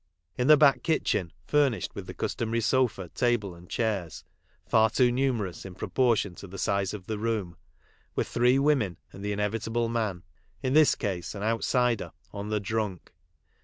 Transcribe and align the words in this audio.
In 0.35 0.47
the 0.47 0.57
back 0.57 0.81
kitchen^ 0.81 1.29
furnished 1.45 1.93
with 1.93 2.07
the 2.07 2.15
customary 2.15 2.59
sofa, 2.61 3.09
table, 3.09 3.53
and 3.53 3.69
chairs, 3.69 4.23
far 4.65 4.89
too 4.89 5.11
numerous 5.11 5.63
in 5.63 5.75
proportion 5.75 6.33
to 6.37 6.47
the 6.47 6.57
size 6.57 6.95
of 6.95 7.05
the 7.05 7.19
room, 7.19 7.55
were 8.15 8.23
three 8.23 8.57
women 8.57 8.97
and 9.13 9.23
the 9.23 9.31
in 9.31 9.37
evitable 9.37 9.91
man, 9.91 10.23
in 10.63 10.73
this 10.73 10.95
case 10.95 11.35
an 11.35 11.43
outsider 11.43 12.13
"on 12.33 12.49
the 12.49 12.59
drunk." 12.59 13.13